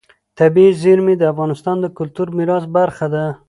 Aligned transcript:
طبیعي 0.39 0.71
زیرمې 0.81 1.15
د 1.17 1.23
افغانستان 1.33 1.75
د 1.81 1.85
کلتوري 1.97 2.31
میراث 2.37 2.65
برخه 2.77 3.05
ده. 3.13 3.25